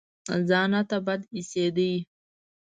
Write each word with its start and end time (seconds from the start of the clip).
ځان 0.47 0.69
راته 0.75 0.97
بد 1.05 1.21
اېسېد. 1.35 1.77